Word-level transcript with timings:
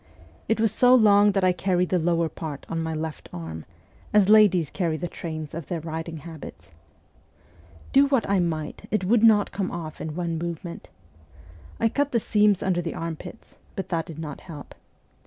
It 0.49 0.59
was 0.59 0.71
so 0.73 0.95
long 0.95 1.33
that 1.33 1.43
I 1.43 1.51
carried 1.51 1.89
the 1.89 1.99
lower 1.99 2.27
part 2.27 2.65
on 2.67 2.81
my 2.81 2.95
left 2.95 3.29
arm, 3.31 3.65
as 4.15 4.29
ladies 4.29 4.71
carry 4.71 4.97
the 4.97 5.07
trains 5.07 5.53
of 5.53 5.67
their 5.67 5.79
riding 5.79 6.17
habits. 6.25 6.71
Do 7.93 8.07
what 8.07 8.27
I 8.27 8.39
might, 8.39 8.87
it 8.89 9.05
would 9.05 9.21
not 9.23 9.51
come 9.51 9.69
off 9.69 10.01
in 10.01 10.15
one 10.15 10.39
movement. 10.39 10.87
I 11.79 11.87
cut 11.87 12.13
the 12.13 12.19
seams 12.19 12.63
under 12.63 12.81
the 12.81 12.95
armpits, 12.95 13.59
but 13.75 13.89
that 13.89 14.07
did 14.07 14.17
not 14.17 14.41
help. 14.41 14.73